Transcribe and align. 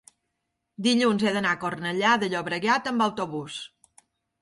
dilluns 0.87 1.27
he 1.27 1.35
d'anar 1.35 1.53
a 1.57 1.61
Cornellà 1.65 2.17
de 2.25 2.33
Llobregat 2.35 2.93
amb 2.93 3.09
autobús. 3.11 3.63